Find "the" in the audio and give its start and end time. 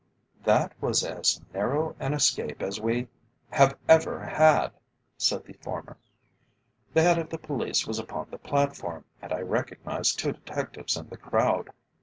5.45-5.53, 6.95-7.03, 7.29-7.37, 8.31-8.39, 11.09-11.17